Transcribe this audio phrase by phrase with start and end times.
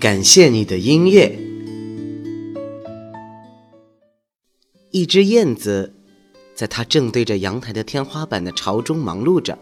[0.00, 1.36] 感谢你的音乐。
[4.92, 5.92] 一只燕子
[6.54, 9.58] 在它正对着阳台的天花板的巢中忙碌着。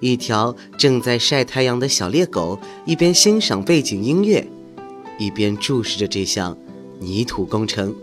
[0.00, 4.46] 一条正在晒太阳的小猎狗一边欣赏背景音乐，
[5.18, 6.56] 一边注视着这项
[6.98, 7.94] 泥土工程。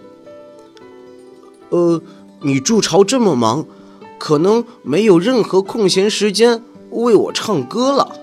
[1.70, 1.99] 呃，
[2.41, 3.66] 你筑巢这么忙，
[4.20, 8.16] 可能没有任何空闲时间为我唱歌了。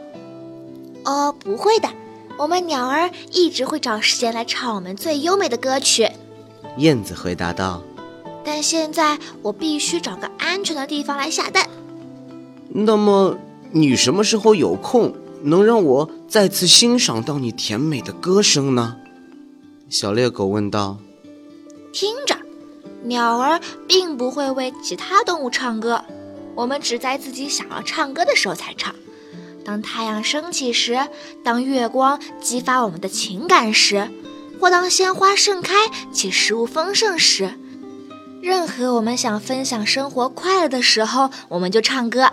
[1.04, 1.88] 哦，不会的。
[2.40, 6.10] 我们鸟儿一直会找时间来唱我们最优美的歌曲，
[6.78, 7.82] 燕子回答道。
[8.42, 11.68] 但现在我必须找个安全的地方来下蛋。
[12.70, 13.36] 那么
[13.72, 18.96] 你什么时候有空，能让我再次欣赏到你甜美的歌声呢？
[19.90, 20.96] 小猎狗问道。
[21.92, 22.34] 听着，
[23.02, 26.02] 鸟儿并不会为其他动物唱歌，
[26.54, 28.94] 我们只在自己想要唱歌的时候才唱。
[29.64, 30.98] 当太阳升起时，
[31.44, 34.08] 当月光激发我们的情感时，
[34.58, 35.74] 或当鲜花盛开
[36.12, 37.54] 且食物丰盛时，
[38.42, 42.30] 任何我们想分享生活快乐的时候，我们就唱歌。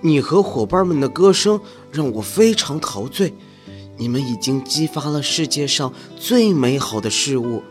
[0.00, 1.60] 你和伙伴们的歌声
[1.92, 3.34] 让我非常陶醉，
[3.96, 7.62] 你们已经激发了世界上最美好的事物，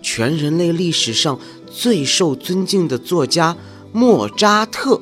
[0.00, 1.38] 全人类历史上
[1.70, 3.56] 最受尊敬的作家
[3.92, 5.00] 莫扎特。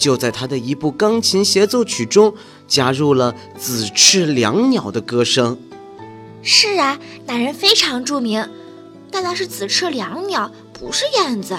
[0.00, 2.34] 就在他的一部钢琴协奏曲中，
[2.66, 5.58] 加入了紫翅椋鸟的歌声。
[6.42, 8.48] 是啊，那人非常著名，
[9.10, 11.58] 但那是紫翅椋鸟，不是燕子。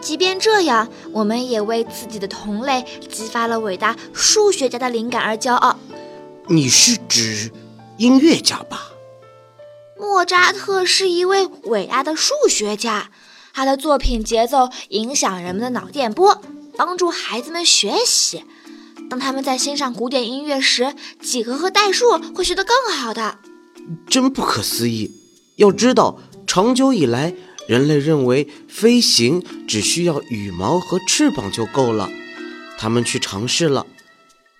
[0.00, 5.78] 即便这样，我们也为自己的同类激发了伟大数学家的灵感而骄傲。
[6.48, 7.50] 你是指
[7.98, 8.92] 音乐家吧？
[9.98, 13.10] 莫扎特是一位伟大的数学家，
[13.52, 16.40] 他的作品节奏影响人们的脑电波。
[16.76, 18.44] 帮助孩子们学习。
[19.08, 23.38] 当他们在欣赏古典音乐时，几何和代数会学得更好的。
[24.08, 25.12] 真不可思议！
[25.56, 27.34] 要知道，长久以来，
[27.68, 32.10] 人类认为飞行只需要羽毛和翅膀就够了。
[32.78, 33.86] 他们去尝试了，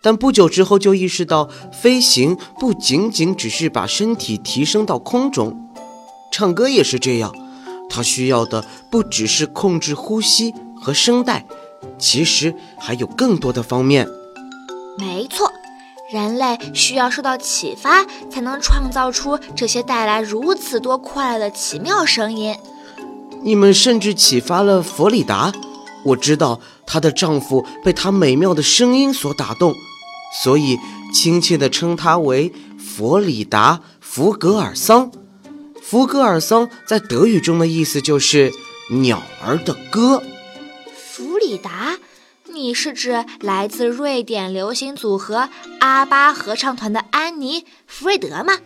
[0.00, 5.71] 但不久之后就意识到，飞行不仅仅只是把身体提升到空中，
[6.32, 7.34] 唱歌也是这样。
[7.91, 11.47] 它需要的不只是控制呼吸和声带。
[11.98, 14.09] 其实还有更多的方面。
[14.98, 15.50] 没错，
[16.12, 22.56] 人类需要受到启发，才能创造出这些带来如此多快乐的奇妙声音。
[23.42, 25.53] 你们甚至启发了佛里达。
[26.04, 29.75] 我知道她的丈夫被她美妙的声音所打动，
[30.43, 30.78] 所以
[31.12, 35.10] 亲切地称她为佛里达·福格尔桑。
[35.82, 38.53] 福格尔桑在德语中的意思就是
[39.03, 40.22] “鸟儿的歌”。
[41.46, 41.96] 弗里达，
[42.46, 45.48] 你是指来自瑞典流行组合
[45.78, 48.58] 阿巴合唱团的安妮·弗瑞德吗？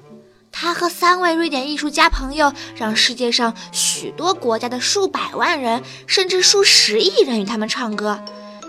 [0.51, 8.25] 他和三位瑞典艺术家朋友，让世界上许多国家的数百万人，甚至数十亿人与他们唱歌。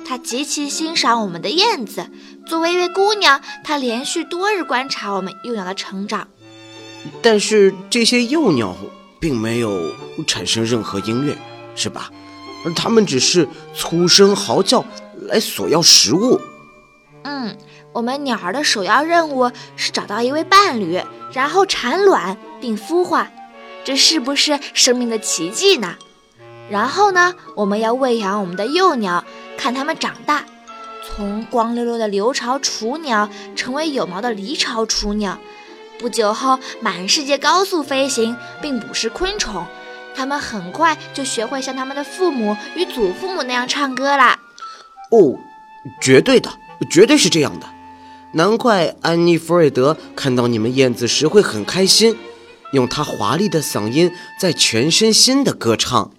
[0.05, 2.09] 他极其欣赏我们的燕子。
[2.45, 6.27] 作为一位姑娘，她连续多日观察我们幼鸟的成长。
[7.21, 8.75] 但是这些幼鸟
[9.21, 9.95] 并没有
[10.27, 11.37] 产生任何音乐，
[11.77, 12.11] 是吧？
[12.63, 14.85] 而它们只是粗声嚎叫
[15.27, 16.39] 来索要食物。
[17.23, 17.55] 嗯，
[17.93, 21.01] 我们鸟儿的首要任务是找到一位伴侣，
[21.33, 23.29] 然后产卵并孵化，
[23.83, 25.95] 这是不是生命的奇迹呢？
[26.69, 29.23] 然后呢，我们要喂养我们的幼鸟，
[29.57, 30.45] 看它们长大，
[31.05, 35.37] 从光溜溜的留巢雏鸟成为有毛的离巢雏鸟，
[35.99, 39.65] 不久后满世界高速飞行并捕食昆虫。
[40.15, 44.39] 他们很快就学会像他们的父母与祖父母那样唱歌啦。
[45.11, 45.37] 哦，
[46.01, 46.49] 绝对的，
[46.89, 47.67] 绝对是这样的。
[48.33, 52.17] 难怪安妮·弗瑞德看到你们燕子时会很开心，
[52.71, 56.11] 用她华丽的嗓音在全身心的歌唱。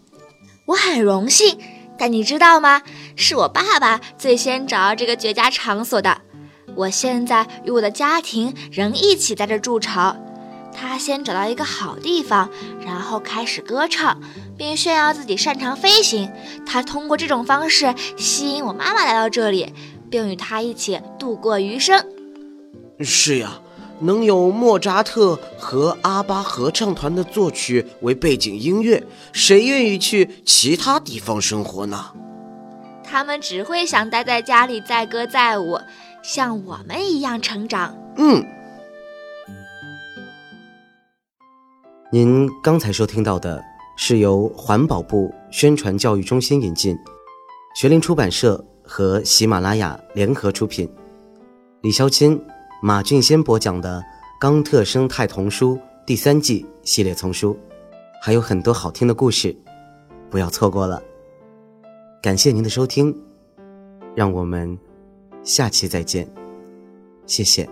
[0.67, 1.59] 我很荣幸，
[1.99, 2.83] 但你知道吗？
[3.17, 6.21] 是我爸爸最先找到这个绝佳场所的。
[6.75, 10.17] 我现在与我的家庭仍一起在这筑巢。
[10.75, 12.51] 他先找到一个好地方，
[12.85, 14.21] 然后开始歌唱，
[14.57, 16.31] 并炫耀自己擅长飞行。
[16.67, 19.73] 他通过这种方式吸引我妈妈来到这里，
[20.11, 22.05] 并与他一起度过余生。
[23.01, 23.61] 是呀，
[24.01, 32.13] 能有莫扎特和阿巴合唱团的作曲为背景音乐，谁愿意去其他地方生活呢？
[33.05, 35.79] 他们只会想待在家里载歌载舞，
[36.23, 37.95] 像我们一样成长。
[38.17, 38.45] 嗯，
[42.15, 43.65] 您刚才收听到的
[43.97, 46.95] 是由环保部宣传教育中心引进，
[47.75, 50.87] 学林出版社和喜马拉雅联合出品，
[51.81, 52.39] 李潇钦、
[52.83, 53.99] 马俊先播讲的
[54.39, 55.75] 《冈特生态童书》
[56.05, 57.59] 第三季系列丛书，
[58.21, 59.57] 还有很多好听的故事，
[60.29, 61.03] 不要错过了。
[62.21, 63.17] 感谢您的收听，
[64.15, 64.79] 让我们
[65.43, 66.31] 下期再见，
[67.25, 67.67] 谢谢。